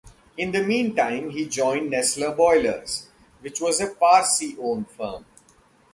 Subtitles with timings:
[0.37, 3.07] In the meantime, he joined Nestler Boilers,
[3.41, 5.23] which was a Parsi-owned firm.